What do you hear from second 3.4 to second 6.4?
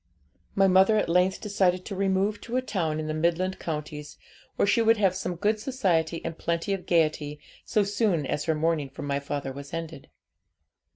counties, where she would have some good society and